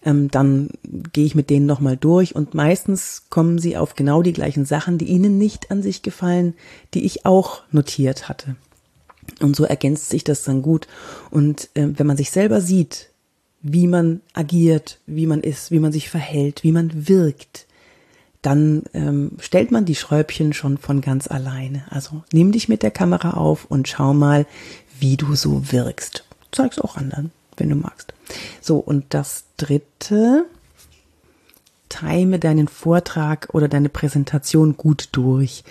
ähm, 0.04 0.30
dann 0.30 0.70
gehe 1.12 1.26
ich 1.26 1.34
mit 1.34 1.50
denen 1.50 1.66
nochmal 1.66 1.96
durch 1.96 2.34
und 2.34 2.54
meistens 2.54 3.24
kommen 3.28 3.58
sie 3.58 3.76
auf 3.76 3.94
genau 3.94 4.22
die 4.22 4.32
gleichen 4.32 4.64
Sachen, 4.64 4.98
die 4.98 5.06
ihnen 5.06 5.38
nicht 5.38 5.70
an 5.70 5.82
sich 5.82 6.02
gefallen, 6.02 6.54
die 6.94 7.04
ich 7.04 7.26
auch 7.26 7.62
notiert 7.70 8.28
hatte. 8.28 8.56
Und 9.40 9.56
so 9.56 9.64
ergänzt 9.64 10.10
sich 10.10 10.24
das 10.24 10.44
dann 10.44 10.62
gut. 10.62 10.86
Und 11.30 11.70
äh, 11.74 11.88
wenn 11.96 12.06
man 12.06 12.16
sich 12.16 12.30
selber 12.30 12.60
sieht, 12.60 13.10
wie 13.62 13.86
man 13.86 14.20
agiert, 14.32 14.98
wie 15.06 15.26
man 15.26 15.40
ist, 15.40 15.70
wie 15.70 15.80
man 15.80 15.92
sich 15.92 16.08
verhält, 16.08 16.62
wie 16.64 16.72
man 16.72 17.08
wirkt, 17.08 17.66
dann 18.42 18.84
ähm, 18.94 19.32
stellt 19.38 19.70
man 19.70 19.84
die 19.84 19.94
Schräubchen 19.94 20.52
schon 20.52 20.78
von 20.78 21.00
ganz 21.00 21.26
alleine. 21.28 21.84
Also 21.90 22.22
nimm 22.32 22.52
dich 22.52 22.68
mit 22.68 22.82
der 22.82 22.90
Kamera 22.90 23.32
auf 23.32 23.66
und 23.66 23.86
schau 23.86 24.14
mal, 24.14 24.46
wie 24.98 25.16
du 25.16 25.34
so 25.34 25.72
wirkst. 25.72 26.24
Zeig's 26.52 26.78
auch 26.78 26.96
anderen, 26.96 27.32
wenn 27.56 27.68
du 27.68 27.76
magst. 27.76 28.14
So, 28.60 28.78
und 28.78 29.06
das 29.10 29.44
dritte, 29.56 30.46
time 31.88 32.38
deinen 32.38 32.68
Vortrag 32.68 33.48
oder 33.52 33.68
deine 33.68 33.88
Präsentation 33.88 34.76
gut 34.76 35.08
durch 35.12 35.64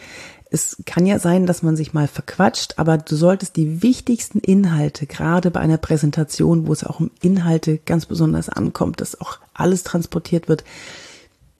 es 0.51 0.77
kann 0.85 1.05
ja 1.05 1.19
sein, 1.19 1.45
dass 1.45 1.61
man 1.61 1.75
sich 1.75 1.93
mal 1.93 2.07
verquatscht, 2.07 2.73
aber 2.77 2.97
du 2.97 3.15
solltest 3.15 3.55
die 3.55 3.83
wichtigsten 3.83 4.39
Inhalte, 4.39 5.05
gerade 5.05 5.51
bei 5.51 5.59
einer 5.59 5.77
Präsentation, 5.77 6.67
wo 6.67 6.73
es 6.73 6.83
auch 6.83 6.99
um 6.99 7.11
Inhalte 7.21 7.77
ganz 7.77 8.07
besonders 8.07 8.49
ankommt, 8.49 8.99
dass 8.99 9.19
auch 9.21 9.39
alles 9.53 9.83
transportiert 9.83 10.47
wird, 10.47 10.63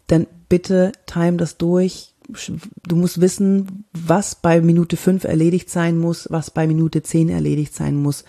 dann 0.08 0.26
bitte 0.50 0.92
time 1.06 1.38
das 1.38 1.58
durch. 1.58 2.14
Du 2.88 2.96
musst 2.96 3.22
wissen, 3.22 3.86
was 3.94 4.36
bei 4.36 4.62
Minute 4.62 4.98
fünf 4.98 5.24
erledigt 5.24 5.70
sein 5.70 5.98
muss, 5.98 6.28
was 6.32 6.52
bei 6.52 6.66
Minute 6.66 7.04
zehn 7.04 7.30
erledigt 7.30 7.76
sein 7.76 7.96
muss, 7.96 8.24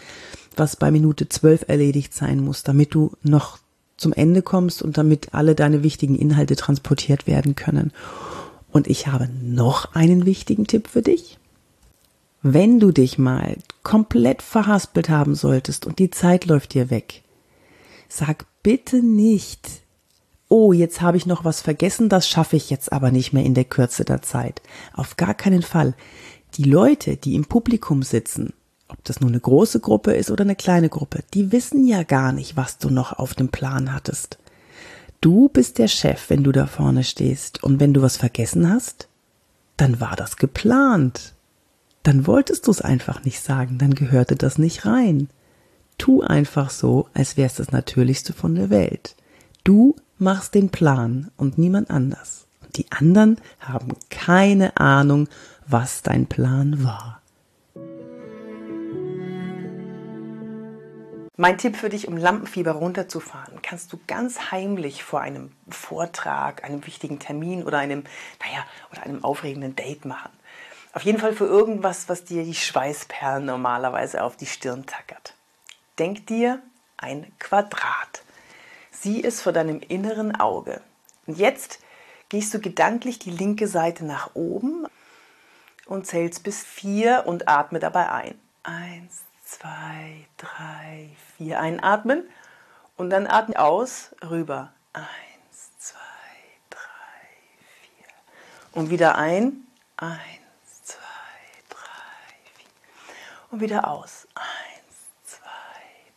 was 0.57 0.77
bei 0.77 0.91
Minute 0.91 1.29
zwölf 1.29 1.65
erledigt 1.69 2.15
sein 2.15 2.41
muss, 2.41 2.63
damit 2.63 2.95
du 2.95 3.13
noch 3.23 3.59
zum 3.97 4.13
Ende 4.13 4.43
kommst 4.43 4.83
und 4.83 4.97
damit 4.97 5.35
alle 5.35 5.55
deine 5.55 5.83
wichtigen 5.83 6.17
Inhalte 6.17 6.57
transportiert 6.57 7.27
werden 7.27 7.55
können. 7.55 7.93
Und 8.71 8.89
ich 8.89 9.07
habe 9.07 9.29
noch 9.43 9.95
einen 9.95 10.27
wichtigen 10.27 10.67
Tipp 10.67 10.89
für 10.89 11.03
dich. 11.03 11.39
Wenn 12.43 12.81
du 12.81 12.91
dich 12.91 13.19
mal 13.19 13.57
komplett 13.83 14.41
verhaspelt 14.41 15.11
haben 15.11 15.35
solltest 15.35 15.87
und 15.87 15.99
die 15.99 16.11
Zeit 16.11 16.47
läuft 16.47 16.73
dir 16.73 16.89
weg, 16.89 17.23
sag 18.09 18.47
bitte 18.63 19.03
nicht, 19.03 19.69
oh, 20.49 20.73
jetzt 20.73 21.03
habe 21.03 21.17
ich 21.17 21.27
noch 21.27 21.45
was 21.45 21.61
vergessen, 21.61 22.09
das 22.09 22.29
schaffe 22.29 22.57
ich 22.57 22.71
jetzt 22.71 22.93
aber 22.93 23.11
nicht 23.11 23.33
mehr 23.33 23.45
in 23.45 23.55
der 23.55 23.65
Kürze 23.65 24.05
der 24.05 24.23
Zeit. 24.23 24.63
Auf 24.95 25.17
gar 25.17 25.35
keinen 25.35 25.63
Fall. 25.63 25.95
Die 26.55 26.65
Leute, 26.65 27.17
die 27.17 27.35
im 27.35 27.45
Publikum 27.45 28.03
sitzen, 28.03 28.55
ob 28.91 29.05
das 29.05 29.21
nur 29.21 29.31
eine 29.31 29.41
große 29.41 29.81
Gruppe 29.81 30.13
ist 30.13 30.31
oder 30.31 30.43
eine 30.43 30.57
kleine 30.57 30.89
Gruppe, 30.89 31.21
die 31.35 31.53
wissen 31.53 31.87
ja 31.87 32.03
gar 32.03 32.33
nicht, 32.33 32.57
was 32.57 32.79
du 32.79 32.91
noch 32.91 33.13
auf 33.13 33.35
dem 33.35 33.49
Plan 33.49 33.93
hattest. 33.93 34.39
Du 35.21 35.51
bist 35.51 35.79
der 35.79 35.89
Chef, 35.89 36.31
wenn 36.31 36.45
du 36.45 36.53
da 36.53 36.67
vorne 36.67 37.05
stehst. 37.05 37.63
Und 37.63 37.79
wenn 37.79 37.93
du 37.93 38.01
was 38.01 38.17
vergessen 38.17 38.71
hast, 38.71 39.09
dann 39.77 40.01
war 40.01 40.17
das 40.17 40.37
geplant. 40.37 41.35
Dann 42.03 42.27
wolltest 42.27 42.67
du 42.67 42.71
es 42.71 42.81
einfach 42.81 43.25
nicht 43.25 43.41
sagen, 43.41 43.77
dann 43.77 43.95
gehörte 43.95 44.35
das 44.35 44.57
nicht 44.57 44.87
rein. 44.87 45.29
Tu 45.99 46.23
einfach 46.23 46.71
so, 46.71 47.09
als 47.13 47.37
wär's 47.37 47.57
das 47.57 47.73
Natürlichste 47.73 48.33
von 48.33 48.55
der 48.55 48.71
Welt. 48.71 49.15
Du 49.63 49.95
machst 50.17 50.55
den 50.55 50.71
Plan 50.71 51.31
und 51.37 51.59
niemand 51.59 51.91
anders. 51.91 52.47
Und 52.63 52.79
die 52.79 52.91
anderen 52.91 53.37
haben 53.59 53.93
keine 54.09 54.79
Ahnung, 54.79 55.29
was 55.67 56.03
dein 56.03 56.27
Plan 56.27 56.83
war. 56.83 57.20
Mein 61.41 61.57
Tipp 61.57 61.75
für 61.75 61.89
dich, 61.89 62.07
um 62.07 62.19
Lampenfieber 62.19 62.73
runterzufahren, 62.73 63.63
kannst 63.63 63.95
du 63.95 64.01
ganz 64.07 64.51
heimlich 64.51 65.03
vor 65.03 65.23
einem 65.23 65.53
Vortrag, 65.71 66.65
einem 66.65 66.87
wichtigen 66.87 67.19
Termin 67.19 67.65
oder 67.65 67.79
einem, 67.79 68.05
naja, 68.45 68.67
oder 68.93 69.05
einem 69.05 69.25
aufregenden 69.25 69.75
Date 69.75 70.05
machen. 70.05 70.31
Auf 70.93 71.01
jeden 71.01 71.19
Fall 71.19 71.33
für 71.33 71.47
irgendwas, 71.47 72.11
was 72.11 72.25
dir 72.25 72.45
die 72.45 72.55
Schweißperlen 72.55 73.47
normalerweise 73.47 74.23
auf 74.23 74.37
die 74.37 74.45
Stirn 74.45 74.85
tackert. 74.85 75.33
Denk 75.99 76.27
dir 76.27 76.61
ein 76.99 77.33
Quadrat. 77.39 78.23
Sieh 78.91 79.25
es 79.25 79.41
vor 79.41 79.53
deinem 79.53 79.81
inneren 79.81 80.37
Auge. 80.39 80.83
Und 81.27 81.39
jetzt 81.39 81.79
gehst 82.29 82.53
du 82.53 82.61
gedanklich 82.61 83.19
die 83.19 83.31
linke 83.31 83.67
Seite 83.67 84.05
nach 84.05 84.35
oben 84.35 84.87
und 85.87 86.07
zählst 86.07 86.45
bis 86.45 86.63
vier 86.63 87.23
und 87.25 87.49
atme 87.49 87.79
dabei 87.79 88.11
ein. 88.11 88.39
Eins, 88.63 89.23
zwei, 89.51 90.27
drei, 90.37 91.11
vier. 91.37 91.61
Einatmen 91.61 92.29
und 92.97 93.11
dann 93.11 93.27
atmen 93.27 93.57
aus, 93.57 94.15
rüber. 94.23 94.73
Eins, 94.93 95.79
zwei, 95.79 95.99
drei, 96.71 96.79
vier. 97.83 98.07
Und 98.73 98.91
wieder 98.91 99.17
ein. 99.17 99.67
Eins, 99.97 100.85
zwei, 100.85 101.01
drei, 101.69 102.37
vier. 102.57 103.15
Und 103.51 103.61
wieder 103.61 103.89
aus. 103.89 104.29
Eins, 104.35 104.97
zwei, 105.25 105.41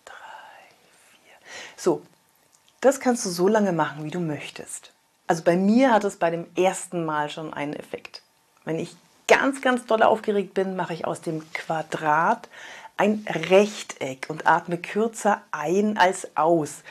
drei, 0.05 0.75
vier. 1.11 1.35
So, 1.75 2.05
das 2.81 2.99
kannst 2.99 3.25
du 3.25 3.29
so 3.29 3.47
lange 3.47 3.71
machen, 3.71 4.03
wie 4.03 4.11
du 4.11 4.19
möchtest. 4.19 4.91
Also 5.25 5.43
bei 5.43 5.55
mir 5.55 5.91
hat 5.91 6.03
es 6.03 6.17
bei 6.17 6.29
dem 6.29 6.47
ersten 6.55 7.05
Mal 7.05 7.29
schon 7.29 7.53
einen 7.53 7.73
Effekt. 7.73 8.21
Wenn 8.65 8.77
ich 8.77 8.95
ganz, 9.27 9.61
ganz 9.61 9.85
doll 9.85 10.03
aufgeregt 10.03 10.53
bin, 10.53 10.75
mache 10.75 10.93
ich 10.93 11.05
aus 11.05 11.21
dem 11.21 11.51
Quadrat 11.53 12.49
ein 12.97 13.25
Rechteck 13.49 14.27
und 14.29 14.47
atme 14.47 14.77
kürzer 14.77 15.41
ein 15.51 15.97
als 15.97 16.35
aus. 16.35 16.83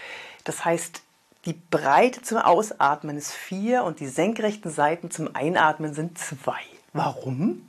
Das 0.44 0.64
heißt, 0.64 1.02
die 1.44 1.54
Breite 1.54 2.22
zum 2.22 2.38
Ausatmen 2.38 3.16
ist 3.16 3.32
vier 3.32 3.84
und 3.84 4.00
die 4.00 4.06
senkrechten 4.06 4.70
Seiten 4.70 5.10
zum 5.10 5.34
Einatmen 5.34 5.92
sind 5.94 6.18
zwei. 6.18 6.60
Warum? 6.92 7.68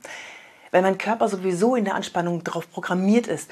Weil 0.70 0.82
mein 0.82 0.98
Körper 0.98 1.28
sowieso 1.28 1.76
in 1.76 1.84
der 1.84 1.94
Anspannung 1.94 2.44
darauf 2.44 2.70
programmiert 2.70 3.26
ist, 3.26 3.50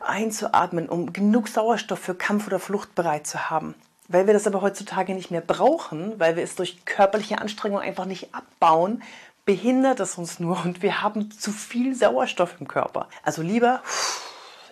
einzuatmen, 0.00 0.88
um 0.88 1.12
genug 1.12 1.48
Sauerstoff 1.48 1.98
für 1.98 2.14
Kampf 2.14 2.46
oder 2.46 2.58
Flucht 2.58 2.94
bereit 2.94 3.26
zu 3.26 3.50
haben. 3.50 3.74
Weil 4.08 4.26
wir 4.26 4.34
das 4.34 4.46
aber 4.46 4.62
heutzutage 4.62 5.14
nicht 5.14 5.30
mehr 5.30 5.40
brauchen, 5.40 6.18
weil 6.18 6.36
wir 6.36 6.42
es 6.42 6.54
durch 6.54 6.84
körperliche 6.84 7.38
Anstrengung 7.38 7.80
einfach 7.80 8.04
nicht 8.04 8.34
abbauen, 8.34 9.02
behindert 9.44 10.00
es 10.00 10.18
uns 10.18 10.40
nur 10.40 10.64
und 10.64 10.82
wir 10.82 11.02
haben 11.02 11.30
zu 11.30 11.50
viel 11.50 11.94
Sauerstoff 11.94 12.56
im 12.60 12.68
Körper. 12.68 13.08
Also 13.22 13.42
lieber 13.42 13.82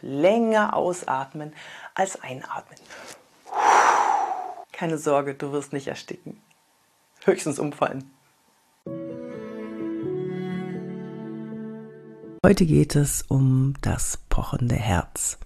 länger 0.00 0.74
ausatmen 0.74 1.52
als 1.94 2.20
einatmen. 2.22 2.78
Keine 4.72 4.98
Sorge, 4.98 5.34
du 5.34 5.52
wirst 5.52 5.72
nicht 5.72 5.88
ersticken. 5.88 6.40
Höchstens 7.24 7.58
umfallen. 7.58 8.10
Heute 12.46 12.64
geht 12.64 12.96
es 12.96 13.22
um 13.28 13.74
das 13.82 14.18
pochende 14.30 14.76
Herz. 14.76 15.38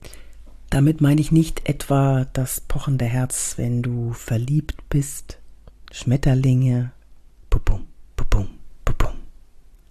Damit 0.71 1.00
meine 1.00 1.21
ich 1.21 1.33
nicht 1.33 1.69
etwa 1.69 2.26
das 2.33 2.61
pochende 2.61 3.04
Herz, 3.04 3.54
wenn 3.57 3.83
du 3.83 4.12
verliebt 4.12 4.88
bist, 4.88 5.38
Schmetterlinge. 5.90 6.93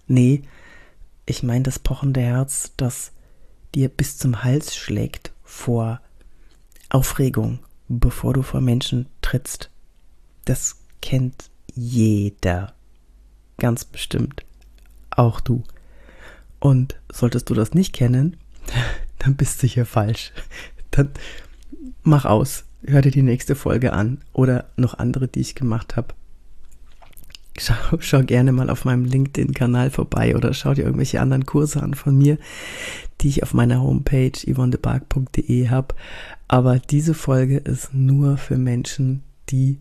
Nee, 0.06 0.42
ich 1.26 1.42
meine 1.42 1.62
das 1.62 1.78
pochende 1.78 2.20
Herz, 2.20 2.72
das 2.76 3.12
dir 3.74 3.88
bis 3.88 4.18
zum 4.18 4.44
Hals 4.44 4.76
schlägt 4.76 5.32
vor 5.42 6.00
Aufregung, 6.90 7.60
bevor 7.88 8.34
du 8.34 8.42
vor 8.42 8.60
Menschen 8.60 9.06
trittst. 9.22 9.70
Das 10.44 10.80
kennt 11.00 11.50
jeder. 11.74 12.74
Ganz 13.58 13.84
bestimmt. 13.84 14.44
Auch 15.10 15.40
du. 15.40 15.62
Und 16.60 16.96
solltest 17.12 17.50
du 17.50 17.54
das 17.54 17.74
nicht 17.74 17.92
kennen, 17.92 18.36
dann 19.18 19.36
bist 19.36 19.62
du 19.62 19.66
hier 19.66 19.86
falsch. 19.86 20.32
Dann 20.90 21.10
mach 22.02 22.24
aus. 22.24 22.64
Hör 22.86 23.00
dir 23.00 23.10
die 23.10 23.22
nächste 23.22 23.54
Folge 23.54 23.92
an 23.92 24.20
oder 24.32 24.70
noch 24.76 24.94
andere, 24.94 25.26
die 25.26 25.40
ich 25.40 25.54
gemacht 25.54 25.96
habe. 25.96 26.14
Schau, 27.56 27.74
schau 28.00 28.22
gerne 28.22 28.52
mal 28.52 28.68
auf 28.68 28.84
meinem 28.84 29.04
LinkedIn-Kanal 29.04 29.90
vorbei 29.90 30.34
oder 30.34 30.52
schau 30.54 30.74
dir 30.74 30.84
irgendwelche 30.84 31.20
anderen 31.20 31.46
Kurse 31.46 31.82
an 31.82 31.94
von 31.94 32.16
mir, 32.16 32.36
die 33.20 33.28
ich 33.28 33.42
auf 33.42 33.54
meiner 33.54 33.80
Homepage 33.80 34.32
yvonnebark.de 34.32 35.68
habe. 35.68 35.94
Aber 36.48 36.78
diese 36.78 37.14
Folge 37.14 37.58
ist 37.58 37.94
nur 37.94 38.38
für 38.38 38.58
Menschen, 38.58 39.22
die 39.50 39.78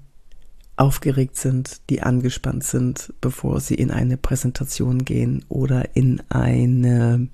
aufgeregt 0.75 1.37
sind, 1.37 1.81
die 1.89 2.01
angespannt 2.01 2.63
sind, 2.63 3.13
bevor 3.21 3.59
sie 3.59 3.75
in 3.75 3.91
eine 3.91 4.17
Präsentation 4.17 5.05
gehen 5.05 5.45
oder 5.49 5.95
in 5.95 6.21
eine 6.29 7.27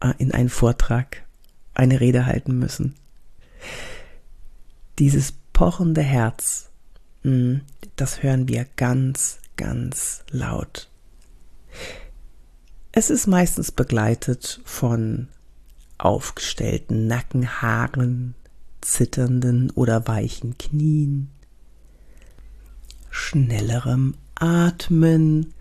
äh, 0.00 0.12
in 0.18 0.32
einen 0.32 0.48
Vortrag, 0.48 1.24
eine 1.74 2.00
Rede 2.00 2.26
halten 2.26 2.58
müssen. 2.58 2.94
Dieses 4.98 5.32
pochende 5.52 6.02
Herz, 6.02 6.70
das 7.96 8.22
hören 8.22 8.48
wir 8.48 8.66
ganz, 8.76 9.38
ganz 9.56 10.22
laut. 10.30 10.88
Es 12.92 13.10
ist 13.10 13.26
meistens 13.26 13.72
begleitet 13.72 14.60
von 14.64 15.28
aufgestellten 15.98 17.08
Nackenhaaren, 17.08 18.34
zitternden 18.80 19.70
oder 19.70 20.06
weichen 20.06 20.56
Knien, 20.56 21.30
schnellerem 23.10 24.14
Atmen, 24.36 25.52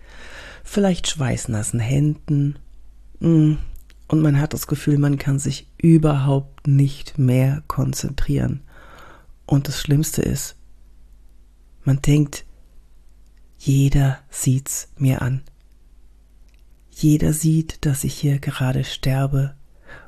vielleicht 0.63 1.07
schweißnassen 1.07 1.79
Händen, 1.79 2.59
hm, 3.21 3.57
und 4.07 4.21
man 4.21 4.39
hat 4.39 4.53
das 4.53 4.67
Gefühl, 4.67 4.99
man 4.99 5.17
kann 5.17 5.39
sich 5.39 5.67
überhaupt 5.77 6.67
nicht 6.67 7.17
mehr 7.17 7.63
konzentrieren. 7.67 8.61
Und 9.47 9.67
das 9.67 9.81
Schlimmste 9.81 10.21
ist, 10.21 10.55
man 11.85 12.01
denkt, 12.01 12.45
jeder 13.57 14.19
sieht's 14.29 14.89
mir 14.97 15.21
an. 15.21 15.41
Jeder 16.91 17.33
sieht, 17.33 17.85
dass 17.85 18.03
ich 18.03 18.13
hier 18.13 18.39
gerade 18.39 18.83
sterbe. 18.83 19.55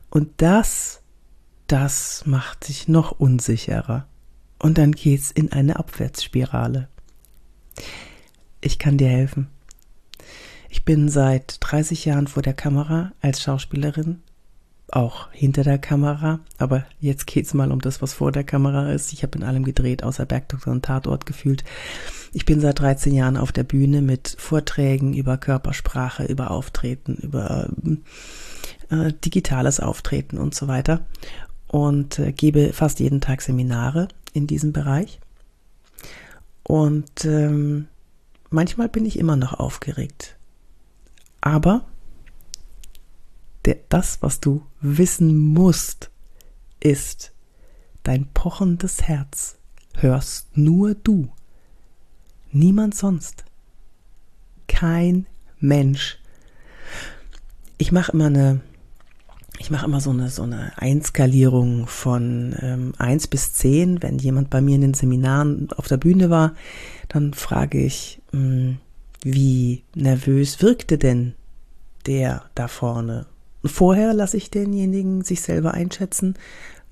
Und 0.09 0.29
das, 0.37 1.01
das 1.67 2.25
macht 2.25 2.67
dich 2.67 2.87
noch 2.87 3.11
unsicherer. 3.11 4.07
Und 4.59 4.77
dann 4.77 4.91
geht's 4.93 5.31
in 5.31 5.51
eine 5.51 5.77
Abwärtsspirale. 5.77 6.87
Ich 8.61 8.79
kann 8.79 8.97
dir 8.97 9.09
helfen. 9.09 9.47
Ich 10.69 10.83
bin 10.85 11.09
seit 11.09 11.57
30 11.59 12.05
Jahren 12.05 12.27
vor 12.27 12.43
der 12.43 12.53
Kamera 12.53 13.13
als 13.21 13.41
Schauspielerin, 13.41 14.21
auch 14.89 15.29
hinter 15.31 15.63
der 15.63 15.77
Kamera, 15.77 16.39
aber 16.57 16.85
jetzt 16.99 17.27
geht's 17.27 17.53
mal 17.53 17.71
um 17.71 17.81
das, 17.81 18.01
was 18.01 18.13
vor 18.13 18.31
der 18.31 18.43
Kamera 18.43 18.91
ist. 18.91 19.11
Ich 19.11 19.23
habe 19.23 19.37
in 19.37 19.43
allem 19.43 19.63
gedreht, 19.63 20.03
außer 20.03 20.25
Bergdoktor 20.25 20.71
und 20.71 20.85
Tatort 20.85 21.25
gefühlt. 21.25 21.63
Ich 22.33 22.45
bin 22.45 22.61
seit 22.61 22.79
13 22.79 23.13
Jahren 23.13 23.37
auf 23.37 23.51
der 23.51 23.63
Bühne 23.63 24.01
mit 24.01 24.35
Vorträgen 24.37 25.13
über 25.13 25.37
Körpersprache, 25.37 26.23
über 26.25 26.51
Auftreten, 26.51 27.15
über 27.15 27.69
äh, 28.89 29.11
digitales 29.25 29.79
Auftreten 29.79 30.37
und 30.37 30.55
so 30.55 30.67
weiter 30.67 31.05
und 31.67 32.19
äh, 32.19 32.31
gebe 32.31 32.71
fast 32.73 32.99
jeden 32.99 33.21
Tag 33.21 33.41
Seminare 33.41 34.07
in 34.33 34.47
diesem 34.47 34.71
Bereich. 34.71 35.19
Und 36.63 37.25
ähm, 37.25 37.87
manchmal 38.49 38.89
bin 38.89 39.05
ich 39.05 39.19
immer 39.19 39.35
noch 39.35 39.53
aufgeregt. 39.53 40.35
Aber 41.41 41.85
der, 43.67 43.77
das, 43.89 44.21
was 44.21 44.39
du 44.39 44.63
wissen 44.79 45.37
musst, 45.37 46.09
ist, 46.79 47.33
dein 48.03 48.27
pochendes 48.33 49.03
Herz 49.03 49.57
hörst 49.95 50.57
nur 50.57 50.95
du. 50.95 51.29
Niemand 52.51 52.95
sonst. 52.95 53.43
Kein 54.67 55.25
Mensch. 55.59 56.17
Ich 57.77 57.91
mache 57.91 58.13
immer 58.13 58.27
eine, 58.27 58.61
ich 59.59 59.69
mache 59.69 59.85
immer 59.85 59.99
so 59.99 60.11
eine, 60.11 60.29
so 60.29 60.43
eine 60.43 60.71
Einskalierung 60.77 61.87
von 61.87 62.55
ähm, 62.61 62.93
1 62.97 63.27
bis 63.27 63.53
10. 63.53 64.01
Wenn 64.01 64.17
jemand 64.17 64.49
bei 64.49 64.61
mir 64.61 64.75
in 64.75 64.81
den 64.81 64.93
Seminaren 64.93 65.69
auf 65.75 65.89
der 65.89 65.97
Bühne 65.97 66.29
war, 66.29 66.55
dann 67.09 67.33
frage 67.33 67.83
ich, 67.83 68.21
mh, 68.31 68.39
hm, 68.39 68.77
wie 69.23 69.83
nervös 69.93 70.61
wirkte 70.61 70.97
denn 70.97 71.33
der 72.05 72.45
da 72.55 72.69
vorne? 72.69 73.25
Vorher 73.67 74.13
lasse 74.13 74.37
ich 74.37 74.51
denjenigen 74.51 75.23
sich 75.23 75.41
selber 75.41 75.73
einschätzen, 75.73 76.35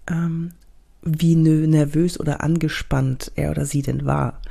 ähm, 0.10 0.54
wie 1.02 1.36
nervös 1.36 2.20
oder 2.20 2.42
angespannt 2.42 3.32
er 3.36 3.52
oder 3.52 3.66
sie 3.66 3.82
denn 3.82 4.06
war. 4.06 4.42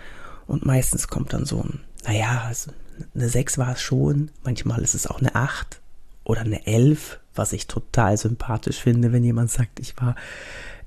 Und 0.47 0.65
meistens 0.65 1.09
kommt 1.09 1.33
dann 1.33 1.47
so 1.47 1.61
ein, 1.61 1.81
naja, 2.05 2.45
also 2.47 2.71
eine 3.15 3.29
6 3.29 3.59
war 3.59 3.73
es 3.73 3.83
schon, 3.83 4.31
manchmal 4.45 4.83
ist 4.83 4.95
es 4.95 5.07
auch 5.07 5.21
eine 5.21 5.35
8 5.35 5.81
oder 6.23 6.43
eine 6.43 6.67
11, 6.67 7.19
was 7.35 7.53
ich 7.53 7.67
total 7.67 8.17
sympathisch 8.17 8.81
finde, 8.81 9.13
wenn 9.13 9.25
jemand 9.25 9.51
sagt, 9.51 9.81
ich 9.81 9.97
war, 9.97 10.15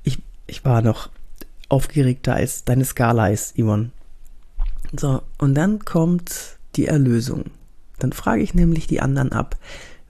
ich, 0.04 0.22
ich 0.46 0.64
war 0.64 0.82
noch 0.82 1.10
aufgeregter 1.70 2.36
als 2.36 2.64
deine 2.64 2.86
Skala 2.86 3.28
ist, 3.28 3.58
Yvonne. 3.58 3.92
So, 4.98 5.22
und 5.38 5.56
dann 5.56 5.84
kommt 5.84 6.58
die 6.76 6.88
Erlösung. 6.88 7.46
Dann 8.00 8.14
frage 8.14 8.42
ich 8.42 8.54
nämlich 8.54 8.88
die 8.88 9.02
anderen 9.02 9.34
ab, 9.34 9.58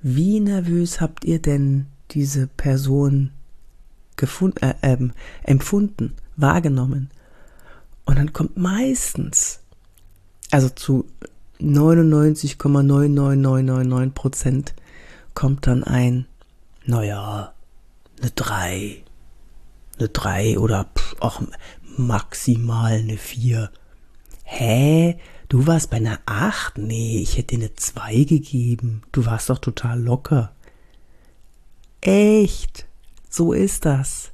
wie 0.01 0.39
nervös 0.39 1.01
habt 1.01 1.25
ihr 1.25 1.41
denn 1.41 1.87
diese 2.11 2.47
Person 2.47 3.31
gefunden, 4.15 4.63
äh, 4.63 4.75
äh, 4.81 5.09
empfunden, 5.43 6.15
wahrgenommen? 6.35 7.09
Und 8.05 8.17
dann 8.17 8.33
kommt 8.33 8.57
meistens, 8.57 9.59
also 10.51 10.69
zu 10.69 11.05
99,99999 11.59 14.13
Prozent, 14.13 14.73
kommt 15.33 15.65
dann 15.67 15.83
ein, 15.83 16.25
naja, 16.85 17.53
eine 18.21 18.31
3, 18.31 19.03
eine 19.97 20.09
3 20.09 20.59
oder 20.59 20.87
auch 21.19 21.41
maximal 21.97 22.93
eine 22.93 23.17
4. 23.17 23.71
Hä? 24.49 25.17
Du 25.49 25.67
warst 25.67 25.89
bei 25.89 25.97
einer 25.97 26.19
8? 26.25 26.77
Nee, 26.77 27.19
ich 27.19 27.37
hätte 27.37 27.57
dir 27.57 27.65
eine 27.65 27.75
2 27.75 28.23
gegeben. 28.23 29.01
Du 29.11 29.25
warst 29.25 29.49
doch 29.49 29.59
total 29.59 30.01
locker. 30.01 30.53
Echt? 31.99 32.87
So 33.29 33.51
ist 33.51 33.83
das. 33.83 34.31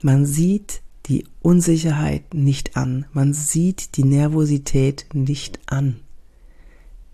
Man 0.00 0.24
sieht 0.24 0.80
die 1.06 1.26
Unsicherheit 1.42 2.32
nicht 2.32 2.76
an. 2.76 3.04
Man 3.12 3.34
sieht 3.34 3.98
die 3.98 4.04
Nervosität 4.04 5.06
nicht 5.12 5.60
an. 5.66 6.00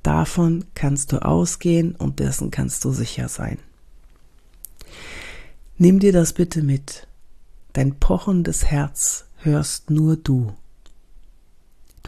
Davon 0.05 0.67
kannst 0.75 1.11
du 1.11 1.25
ausgehen 1.25 1.97
und 1.97 2.21
dessen 2.21 2.53
kannst 2.53 2.85
du 2.85 2.93
sicher 2.93 3.29
sein. 3.29 3.59
Nimm 5.77 5.99
dir 5.99 6.13
das 6.13 6.33
bitte 6.33 6.63
mit. 6.63 7.09
Dein 7.73 7.99
pochendes 7.99 8.67
Herz 8.67 9.27
hörst 9.39 9.91
nur 9.91 10.17
du. 10.17 10.55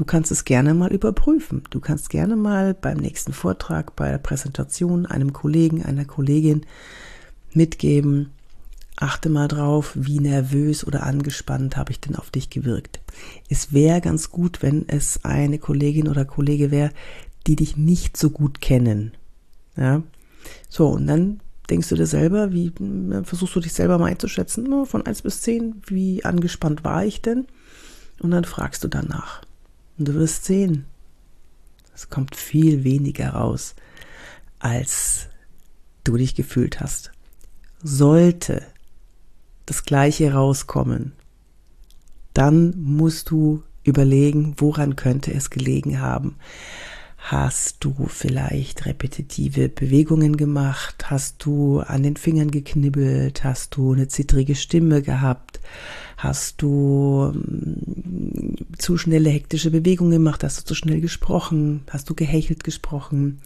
Du 0.01 0.07
kannst 0.07 0.33
es 0.33 0.47
gerne 0.47 0.73
mal 0.73 0.91
überprüfen. 0.95 1.63
Du 1.69 1.79
kannst 1.79 2.09
gerne 2.09 2.35
mal 2.35 2.73
beim 2.73 2.97
nächsten 2.97 3.35
Vortrag, 3.35 3.97
bei 3.97 4.11
der 4.11 4.17
Präsentation 4.17 5.05
einem 5.05 5.35
Kollegen, 5.35 5.85
einer 5.85 6.07
Kollegin 6.07 6.65
mitgeben. 7.53 8.31
Achte 8.97 9.29
mal 9.29 9.47
drauf, 9.47 9.93
wie 9.95 10.19
nervös 10.19 10.87
oder 10.87 11.03
angespannt 11.03 11.77
habe 11.77 11.93
ich 11.93 12.01
denn 12.01 12.17
auf 12.17 12.31
dich 12.31 12.49
gewirkt. 12.49 13.01
Es 13.51 13.75
wäre 13.75 14.01
ganz 14.01 14.31
gut, 14.31 14.63
wenn 14.63 14.89
es 14.89 15.23
eine 15.27 15.59
Kollegin 15.59 16.09
oder 16.09 16.25
Kollege 16.25 16.71
wäre, 16.71 16.93
die 17.47 17.57
dich 17.57 17.77
nicht 17.77 18.17
so 18.17 18.31
gut 18.31 18.63
kennen. 18.63 19.13
Ja. 19.77 20.03
So, 20.71 20.89
und 20.89 21.09
dann 21.09 21.41
denkst 21.69 21.91
du 21.91 21.97
dir 21.97 22.07
selber, 22.07 22.53
wie 22.53 22.73
versuchst 23.25 23.55
du 23.55 23.61
dich 23.61 23.75
selber 23.75 23.99
mal 23.99 24.07
einzuschätzen, 24.07 24.87
von 24.87 25.05
1 25.05 25.21
bis 25.21 25.43
10, 25.43 25.83
wie 25.89 26.25
angespannt 26.25 26.85
war 26.85 27.05
ich 27.05 27.21
denn? 27.21 27.47
Und 28.21 28.31
dann 28.31 28.45
fragst 28.45 28.83
du 28.83 28.89
danach. 28.89 29.43
Und 30.01 30.09
du 30.09 30.15
wirst 30.15 30.47
sehen, 30.47 30.87
es 31.95 32.09
kommt 32.09 32.35
viel 32.35 32.85
weniger 32.85 33.35
raus, 33.35 33.75
als 34.59 35.29
du 36.05 36.17
dich 36.17 36.35
gefühlt 36.35 36.81
hast. 36.81 37.13
Sollte 37.83 38.63
das 39.67 39.85
Gleiche 39.85 40.33
rauskommen, 40.33 41.13
dann 42.33 42.73
musst 42.83 43.29
du 43.29 43.63
überlegen, 43.85 44.55
woran 44.57 44.97
könnte 44.97 45.35
es 45.35 45.51
gelegen 45.51 46.01
haben. 46.01 46.37
Hast 47.23 47.77
du 47.85 48.07
vielleicht 48.09 48.87
repetitive 48.87 49.69
Bewegungen 49.69 50.37
gemacht? 50.37 51.11
Hast 51.11 51.45
du 51.45 51.81
an 51.81 52.03
den 52.03 52.17
Fingern 52.17 52.51
geknibbelt? 52.51 53.45
Hast 53.45 53.77
du 53.77 53.93
eine 53.93 54.09
zittrige 54.09 54.55
Stimme 54.55 55.03
gehabt? 55.03 55.61
Hast 56.17 56.63
du 56.63 57.33
mm, 57.33 58.55
zu 58.79 58.97
schnelle 58.97 59.29
hektische 59.29 59.71
Bewegungen 59.71 60.13
gemacht? 60.13 60.43
Hast 60.43 60.61
du 60.61 60.65
zu 60.65 60.75
schnell 60.75 61.01
gesprochen? 61.03 61.83
Hast 61.91 62.09
du 62.09 62.15
gehechelt 62.15 62.65
gesprochen? 62.65 63.43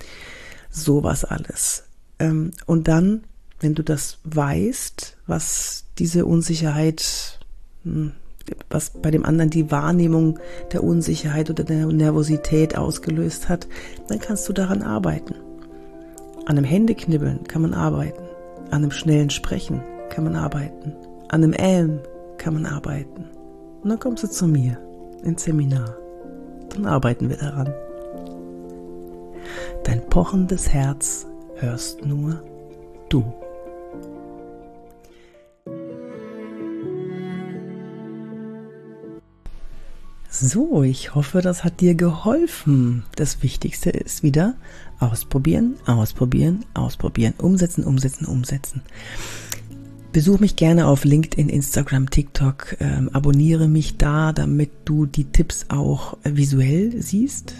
Sowas 0.71 1.25
alles. 1.25 1.85
Ähm, 2.21 2.53
und 2.67 2.87
dann, 2.87 3.25
wenn 3.59 3.75
du 3.75 3.83
das 3.83 4.19
weißt, 4.23 5.17
was 5.27 5.85
diese 5.99 6.27
Unsicherheit, 6.27 7.41
hm, 7.83 8.13
was 8.71 8.91
bei 8.91 9.11
dem 9.11 9.25
anderen 9.25 9.51
die 9.51 9.71
Wahrnehmung 9.71 10.39
der 10.73 10.83
Unsicherheit 10.83 11.51
oder 11.51 11.65
der 11.65 11.87
Nervosität 11.87 12.77
ausgelöst 12.77 13.49
hat, 13.49 13.67
dann 14.09 14.19
kannst 14.19 14.49
du 14.49 14.53
daran 14.53 14.83
arbeiten. 14.83 15.35
An 16.47 16.59
einem 16.59 16.65
Händeknibbeln 16.65 17.45
kann 17.45 17.63
man 17.63 17.75
arbeiten. 17.75 18.23
An 18.71 18.83
einem 18.83 18.91
schnellen 18.91 19.31
Sprechen 19.31 19.83
kann 20.11 20.25
man 20.25 20.37
arbeiten. 20.37 20.93
An 21.29 21.43
einem 21.43 21.53
Elm 21.55 22.01
kann 22.39 22.55
man 22.55 22.67
arbeiten. 22.67 23.25
Und 23.83 23.91
dann 23.91 23.99
kommst 23.99 24.25
du 24.25 24.29
zu 24.29 24.47
mir 24.47 24.79
ins 25.23 25.45
Seminar. 25.45 25.97
Dann 26.71 26.87
arbeiten 26.87 27.29
wir 27.29 27.37
daran. 27.37 27.73
Dein 29.85 30.07
pochendes 30.09 30.71
Herz 30.71 31.27
hörst 31.57 32.05
nur 32.05 32.43
du. 33.09 33.25
So, 40.37 40.83
ich 40.83 41.15
hoffe, 41.15 41.43
das 41.43 41.63
hat 41.63 41.81
dir 41.81 41.95
geholfen. 41.95 43.05
Das 43.15 43.45
Wichtigste 43.45 43.91
ist 43.91 44.25
wieder 44.25 44.57
ausprobieren, 44.99 45.77
ausprobieren, 45.87 46.65
ausprobieren, 46.75 47.35
umsetzen, 47.39 47.85
umsetzen, 47.85 48.27
umsetzen. 48.27 48.83
Besuch 50.11 50.41
mich 50.41 50.57
gerne 50.57 50.89
auf 50.89 51.05
LinkedIn, 51.05 51.49
Instagram, 51.49 52.11
TikTok, 52.11 52.79
ähm, 52.81 53.11
abonniere 53.13 53.69
mich 53.69 53.97
da, 53.97 54.33
damit 54.33 54.73
du 54.87 55.07
die 55.07 55.27
Tipps 55.27 55.67
auch 55.69 56.17
visuell 56.25 57.01
siehst. 57.01 57.55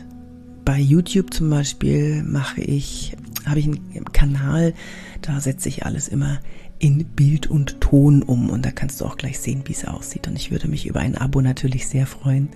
Bei 0.65 0.77
YouTube 0.77 1.33
zum 1.33 1.51
Beispiel 1.51 2.25
mache 2.25 2.61
ich, 2.61 3.17
habe 3.47 3.61
ich 3.61 3.67
einen 3.67 4.13
Kanal, 4.13 4.75
da 5.23 5.41
setze 5.41 5.69
ich 5.69 5.87
alles 5.87 6.09
immer 6.09 6.41
in 6.85 7.07
Bild 7.07 7.47
und 7.47 7.81
Ton 7.81 8.23
um 8.23 8.51
und 8.51 8.67
da 8.67 8.71
kannst 8.71 9.01
du 9.01 9.07
auch 9.07 9.17
gleich 9.17 9.39
sehen, 9.39 9.63
wie 9.65 9.73
es 9.73 9.87
aussieht. 9.87 10.29
Und 10.29 10.37
ich 10.37 10.51
würde 10.51 10.69
mich 10.69 10.87
über 10.87 11.01
ein 11.01 11.17
Abo 11.17 11.41
natürlich 11.41 11.89
sehr 11.89 12.07
freuen. 12.07 12.51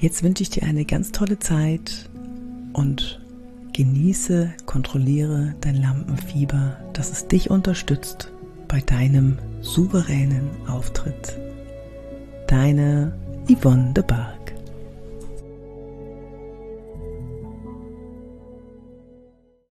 Jetzt 0.00 0.22
wünsche 0.22 0.42
ich 0.42 0.48
dir 0.48 0.62
eine 0.62 0.86
ganz 0.86 1.12
tolle 1.12 1.38
Zeit 1.38 2.08
und 2.72 3.20
genieße, 3.74 4.54
kontrolliere 4.64 5.54
dein 5.60 5.76
Lampenfieber, 5.76 6.78
dass 6.94 7.12
es 7.12 7.28
dich 7.28 7.50
unterstützt 7.50 8.32
bei 8.68 8.80
deinem 8.80 9.36
souveränen 9.60 10.48
Auftritt. 10.66 11.38
Deine 12.46 13.12
Yvonne 13.50 13.92
de 13.92 14.02
Bar. 14.02 14.37